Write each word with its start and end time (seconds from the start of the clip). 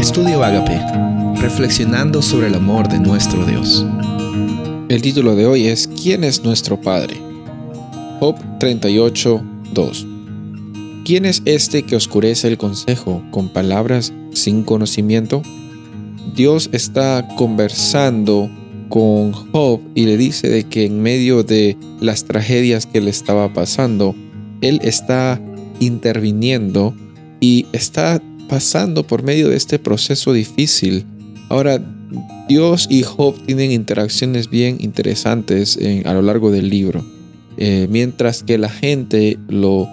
Estudio 0.00 0.42
Agape, 0.42 0.80
reflexionando 1.42 2.22
sobre 2.22 2.46
el 2.46 2.54
amor 2.54 2.88
de 2.88 2.98
nuestro 2.98 3.44
Dios. 3.44 3.84
El 4.88 5.02
título 5.02 5.36
de 5.36 5.44
hoy 5.44 5.66
es 5.66 5.88
¿Quién 5.88 6.24
es 6.24 6.42
nuestro 6.42 6.80
Padre? 6.80 7.20
Job 8.18 8.34
38, 8.58 9.44
2. 9.74 10.06
¿Quién 11.04 11.26
es 11.26 11.42
este 11.44 11.82
que 11.82 11.96
oscurece 11.96 12.48
el 12.48 12.56
consejo 12.56 13.22
con 13.30 13.50
palabras 13.50 14.14
sin 14.32 14.62
conocimiento? 14.62 15.42
Dios 16.34 16.70
está 16.72 17.28
conversando 17.36 18.48
con 18.88 19.32
Job 19.32 19.82
y 19.94 20.06
le 20.06 20.16
dice 20.16 20.48
de 20.48 20.64
que 20.64 20.86
en 20.86 21.02
medio 21.02 21.42
de 21.42 21.76
las 22.00 22.24
tragedias 22.24 22.86
que 22.86 23.02
le 23.02 23.10
estaba 23.10 23.52
pasando, 23.52 24.14
él 24.62 24.80
está 24.82 25.38
interviniendo 25.78 26.94
y 27.38 27.66
está 27.72 28.22
pasando 28.50 29.06
por 29.06 29.22
medio 29.22 29.48
de 29.48 29.56
este 29.56 29.78
proceso 29.78 30.34
difícil. 30.34 31.06
Ahora, 31.48 31.80
Dios 32.48 32.86
y 32.90 33.02
Job 33.02 33.34
tienen 33.46 33.70
interacciones 33.70 34.50
bien 34.50 34.76
interesantes 34.80 35.78
a 36.04 36.12
lo 36.12 36.20
largo 36.20 36.50
del 36.50 36.68
libro. 36.68 37.02
Eh, 37.56 37.86
mientras 37.88 38.42
que 38.42 38.58
la 38.58 38.68
gente 38.68 39.38
lo 39.48 39.88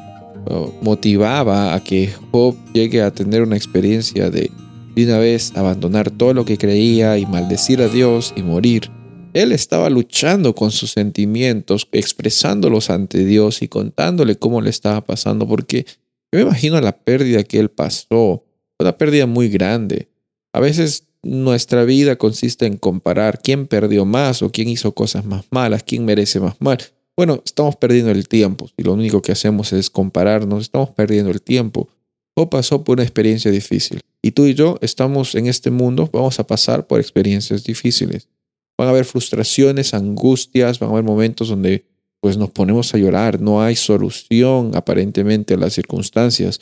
motivaba 0.81 1.73
a 1.75 1.83
que 1.83 2.09
Job 2.31 2.55
llegue 2.73 3.01
a 3.01 3.11
tener 3.11 3.41
una 3.41 3.57
experiencia 3.57 4.29
de 4.29 4.49
de 4.97 5.05
una 5.05 5.19
vez 5.19 5.55
abandonar 5.55 6.09
todo 6.09 6.33
lo 6.33 6.43
que 6.43 6.57
creía 6.57 7.19
y 7.19 7.27
maldecir 7.27 7.83
a 7.83 7.87
Dios 7.87 8.33
y 8.35 8.41
morir. 8.41 8.89
Él 9.33 9.51
estaba 9.51 9.91
luchando 9.91 10.55
con 10.55 10.71
sus 10.71 10.89
sentimientos, 10.89 11.87
expresándolos 11.91 12.89
ante 12.89 13.23
Dios 13.23 13.61
y 13.61 13.67
contándole 13.67 14.37
cómo 14.37 14.59
le 14.59 14.71
estaba 14.71 15.05
pasando, 15.05 15.47
porque 15.47 15.85
yo 16.31 16.39
me 16.39 16.41
imagino 16.41 16.81
la 16.81 16.97
pérdida 16.97 17.43
que 17.43 17.59
él 17.59 17.69
pasó, 17.69 18.43
una 18.79 18.97
pérdida 18.97 19.25
muy 19.25 19.49
grande. 19.49 20.07
A 20.53 20.59
veces 20.59 21.07
nuestra 21.23 21.83
vida 21.83 22.15
consiste 22.15 22.65
en 22.65 22.77
comparar 22.77 23.41
quién 23.41 23.67
perdió 23.67 24.05
más 24.05 24.41
o 24.41 24.51
quién 24.51 24.69
hizo 24.69 24.93
cosas 24.93 25.25
más 25.25 25.45
malas, 25.51 25.83
quién 25.83 26.05
merece 26.05 26.39
más 26.39 26.55
mal. 26.59 26.77
Bueno, 27.15 27.41
estamos 27.43 27.75
perdiendo 27.75 28.11
el 28.11 28.27
tiempo 28.27 28.69
y 28.77 28.83
lo 28.83 28.93
único 28.93 29.21
que 29.21 29.31
hacemos 29.31 29.73
es 29.73 29.89
compararnos, 29.89 30.63
estamos 30.63 30.91
perdiendo 30.91 31.31
el 31.31 31.41
tiempo. 31.41 31.89
O 32.35 32.49
pasó 32.49 32.83
por 32.83 32.97
una 32.97 33.03
experiencia 33.03 33.49
difícil 33.49 33.99
y 34.21 34.31
tú 34.31 34.45
y 34.45 34.53
yo 34.53 34.77
estamos 34.81 35.33
en 35.35 35.47
este 35.47 35.71
mundo, 35.71 36.09
vamos 36.13 36.39
a 36.39 36.45
pasar 36.45 36.85
por 36.85 36.99
experiencias 36.99 37.63
difíciles. 37.63 38.29
Van 38.77 38.87
a 38.87 38.91
haber 38.91 39.05
frustraciones, 39.05 39.95
angustias, 39.95 40.77
van 40.77 40.89
a 40.89 40.93
haber 40.93 41.03
momentos 41.03 41.49
donde 41.49 41.85
pues 42.19 42.37
nos 42.37 42.51
ponemos 42.51 42.93
a 42.93 42.97
llorar, 42.97 43.41
no 43.41 43.61
hay 43.61 43.75
solución 43.75 44.71
aparentemente 44.75 45.55
a 45.55 45.57
las 45.57 45.73
circunstancias. 45.73 46.59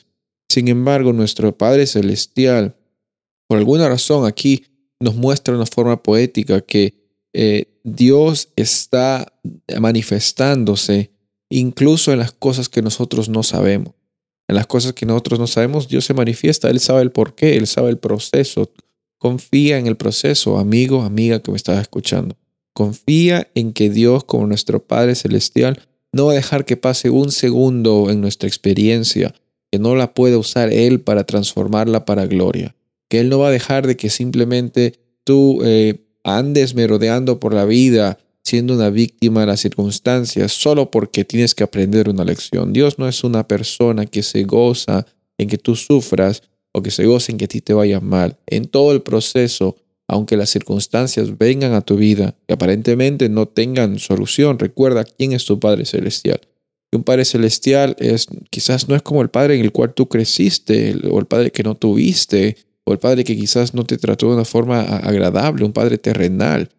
Sin 0.50 0.68
embargo, 0.68 1.14
nuestro 1.14 1.58
Padre 1.58 1.88
Celestial, 1.88 2.76
por 3.48 3.58
alguna 3.58 3.90
razón 3.90 4.26
aquí 4.26 4.66
nos 5.00 5.16
muestra 5.16 5.56
una 5.56 5.66
forma 5.66 6.02
poética 6.02 6.62
que 6.62 6.94
eh, 7.34 7.66
Dios 7.84 8.50
está 8.56 9.32
manifestándose 9.80 11.12
incluso 11.50 12.12
en 12.12 12.20
las 12.20 12.32
cosas 12.32 12.70
que 12.70 12.82
nosotros 12.82 13.30
no 13.30 13.44
sabemos. 13.44 13.94
En 14.48 14.56
las 14.56 14.68
cosas 14.68 14.94
que 14.94 15.06
nosotros 15.06 15.40
no 15.40 15.48
sabemos, 15.48 15.88
Dios 15.88 16.06
se 16.06 16.14
manifiesta, 16.14 16.70
Él 16.70 16.80
sabe 16.80 17.02
el 17.02 17.12
porqué, 17.12 17.58
Él 17.58 17.68
sabe 17.68 17.90
el 17.90 17.98
proceso. 17.98 18.72
Confía 19.18 19.80
en 19.80 19.88
el 19.88 19.98
proceso, 19.98 20.58
amigo, 20.58 21.02
amiga 21.02 21.42
que 21.42 21.52
me 21.52 21.58
estás 21.58 21.82
escuchando. 21.82 22.36
Confía 22.74 23.48
en 23.56 23.74
que 23.74 23.90
Dios, 23.90 24.24
como 24.24 24.46
nuestro 24.46 24.84
Padre 24.84 25.16
Celestial, 25.16 25.82
no 26.12 26.28
va 26.28 26.34
a 26.34 26.36
dejar 26.36 26.66
que 26.66 26.78
pase 26.78 27.10
un 27.10 27.32
segundo 27.32 28.10
en 28.10 28.22
nuestra 28.22 28.48
experiencia, 28.48 29.34
que 29.76 29.80
no 29.80 29.94
la 29.94 30.14
pueda 30.14 30.38
usar 30.38 30.72
Él 30.72 31.02
para 31.02 31.26
transformarla 31.26 32.06
para 32.06 32.28
gloria. 32.28 32.78
Que 33.10 33.20
Él 33.20 33.28
no 33.28 33.40
va 33.40 33.50
a 33.50 33.52
dejar 33.52 33.86
de 33.86 33.98
que 33.98 34.10
simplemente 34.10 34.94
tú 35.26 35.60
eh, 35.66 36.06
andes 36.24 36.76
merodeando 36.76 37.42
por 37.42 37.54
la 37.54 37.66
vida 37.66 38.18
siendo 38.42 38.74
una 38.74 38.90
víctima 38.90 39.42
de 39.42 39.48
las 39.48 39.60
circunstancias 39.60 40.54
solo 40.54 40.92
porque 40.92 41.26
tienes 41.26 41.54
que 41.54 41.66
aprender 41.66 42.08
una 42.08 42.24
lección. 42.24 42.72
Dios 42.72 42.98
no 42.98 43.10
es 43.10 43.26
una 43.26 43.46
persona 43.50 44.06
que 44.06 44.24
se 44.24 44.44
goza 44.44 45.06
en 45.38 45.50
que 45.50 45.58
tú 45.58 45.76
sufras 45.76 46.44
o 46.72 46.82
que 46.82 46.92
se 46.92 47.06
goza 47.06 47.34
en 47.34 47.38
que 47.38 47.46
a 47.46 47.50
ti 47.50 47.60
te 47.60 47.74
vaya 47.74 48.00
mal. 48.00 48.38
En 48.48 48.68
todo 48.68 48.94
el 48.94 49.02
proceso, 49.02 49.76
aunque 50.08 50.38
las 50.38 50.52
circunstancias 50.52 51.38
vengan 51.38 51.74
a 51.74 51.82
tu 51.82 51.98
vida 51.98 52.36
y 52.48 52.54
aparentemente 52.54 53.28
no 53.28 53.46
tengan 53.46 54.00
solución, 54.00 54.58
recuerda 54.58 55.04
quién 55.04 55.34
es 55.34 55.44
tu 55.44 55.60
Padre 55.60 55.84
Celestial. 55.84 56.40
Un 56.96 57.04
Padre 57.04 57.26
Celestial 57.26 57.96
es 58.00 58.28
quizás 58.50 58.88
no 58.88 58.96
es 58.96 59.02
como 59.02 59.22
el 59.22 59.30
Padre 59.30 59.56
en 59.56 59.62
el 59.62 59.72
cual 59.72 59.94
tú 59.94 60.08
creciste 60.08 60.96
o 61.10 61.20
el 61.20 61.26
Padre 61.26 61.52
que 61.52 61.64
no 61.64 61.76
tuviste 61.76 62.58
o 62.84 62.94
el 62.94 63.00
Padre 63.00 63.24
que 63.24 63.36
quizás 63.36 63.74
no 63.74 63.84
te 63.84 63.98
trató 63.98 64.28
de 64.28 64.36
una 64.36 64.46
forma 64.46 64.82
agradable, 64.82 65.66
un 65.66 65.74
Padre 65.74 65.98
terrenal. 65.98 66.70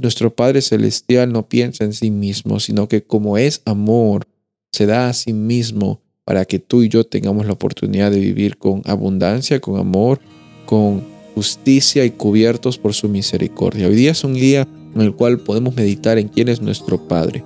Nuestro 0.00 0.34
Padre 0.34 0.62
Celestial 0.62 1.32
no 1.32 1.48
piensa 1.48 1.84
en 1.84 1.92
sí 1.92 2.10
mismo, 2.10 2.58
sino 2.58 2.88
que 2.88 3.02
como 3.02 3.38
es 3.38 3.62
amor, 3.66 4.26
se 4.72 4.86
da 4.86 5.08
a 5.08 5.12
sí 5.12 5.32
mismo 5.32 6.00
para 6.24 6.44
que 6.44 6.58
tú 6.58 6.82
y 6.82 6.88
yo 6.88 7.04
tengamos 7.04 7.46
la 7.46 7.52
oportunidad 7.52 8.10
de 8.10 8.18
vivir 8.18 8.56
con 8.56 8.82
abundancia, 8.84 9.60
con 9.60 9.78
amor, 9.78 10.20
con 10.64 11.04
justicia 11.34 12.04
y 12.04 12.10
cubiertos 12.10 12.78
por 12.78 12.94
su 12.94 13.08
misericordia. 13.08 13.86
Hoy 13.86 13.94
día 13.94 14.10
es 14.10 14.24
un 14.24 14.34
día 14.34 14.66
en 14.94 15.00
el 15.02 15.14
cual 15.14 15.38
podemos 15.38 15.76
meditar 15.76 16.18
en 16.18 16.28
quién 16.28 16.48
es 16.48 16.60
nuestro 16.60 17.06
Padre. 17.06 17.44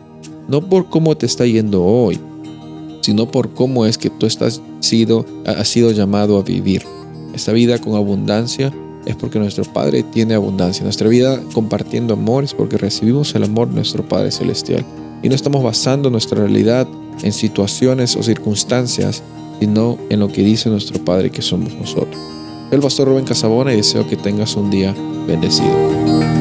No 0.50 0.60
por 0.60 0.88
cómo 0.88 1.16
te 1.16 1.26
está 1.26 1.46
yendo 1.46 1.84
hoy, 1.84 2.18
sino 3.02 3.30
por 3.30 3.54
cómo 3.54 3.86
es 3.86 3.96
que 3.96 4.10
tú 4.10 4.26
estás 4.26 4.60
sido, 4.80 5.24
has 5.46 5.68
sido 5.68 5.92
llamado 5.92 6.38
a 6.38 6.42
vivir. 6.42 6.82
Esta 7.32 7.52
vida 7.52 7.78
con 7.78 7.94
abundancia 7.94 8.72
es 9.06 9.14
porque 9.14 9.38
nuestro 9.38 9.62
Padre 9.62 10.02
tiene 10.02 10.34
abundancia. 10.34 10.82
Nuestra 10.82 11.08
vida 11.08 11.40
compartiendo 11.54 12.14
amor 12.14 12.42
es 12.42 12.52
porque 12.52 12.78
recibimos 12.78 13.32
el 13.36 13.44
amor 13.44 13.68
de 13.68 13.76
nuestro 13.76 14.08
Padre 14.08 14.32
Celestial. 14.32 14.84
Y 15.22 15.28
no 15.28 15.36
estamos 15.36 15.62
basando 15.62 16.10
nuestra 16.10 16.40
realidad 16.40 16.88
en 17.22 17.32
situaciones 17.32 18.16
o 18.16 18.22
circunstancias, 18.24 19.22
sino 19.60 19.98
en 20.08 20.18
lo 20.18 20.32
que 20.32 20.42
dice 20.42 20.68
nuestro 20.68 21.04
Padre 21.04 21.30
que 21.30 21.42
somos 21.42 21.72
nosotros. 21.74 22.20
El 22.72 22.80
pastor 22.80 23.06
Rubén 23.06 23.24
Casabona 23.24 23.72
y 23.72 23.76
deseo 23.76 24.08
que 24.08 24.16
tengas 24.16 24.56
un 24.56 24.68
día 24.68 24.96
bendecido. 25.28 26.39